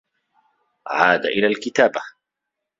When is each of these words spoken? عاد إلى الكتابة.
عاد 0.87 1.25
إلى 1.25 1.47
الكتابة. 1.47 2.01